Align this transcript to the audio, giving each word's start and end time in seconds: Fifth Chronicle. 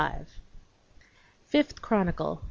Fifth 1.45 1.79
Chronicle. 1.83 2.39